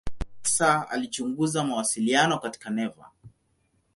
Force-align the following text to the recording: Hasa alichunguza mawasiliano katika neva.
Hasa 0.43 0.89
alichunguza 0.89 1.63
mawasiliano 1.63 2.39
katika 2.39 2.69
neva. 2.69 3.11